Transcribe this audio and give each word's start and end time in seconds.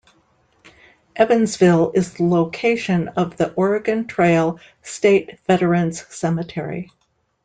Evansville 1.15 1.91
is 1.93 2.13
the 2.15 2.23
location 2.23 3.07
of 3.09 3.37
the 3.37 3.53
Oregon 3.53 4.07
Trail 4.07 4.59
State 4.81 5.37
Veterans 5.45 6.03
Cemetery. 6.07 6.91